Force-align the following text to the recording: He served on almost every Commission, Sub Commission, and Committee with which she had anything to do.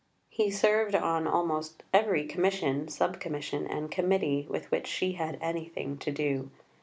He 0.31 0.49
served 0.49 0.95
on 0.95 1.27
almost 1.27 1.83
every 1.93 2.25
Commission, 2.25 2.87
Sub 2.87 3.19
Commission, 3.19 3.67
and 3.67 3.91
Committee 3.91 4.47
with 4.49 4.65
which 4.71 4.87
she 4.87 5.11
had 5.11 5.37
anything 5.43 5.99
to 5.99 6.09
do. 6.11 6.49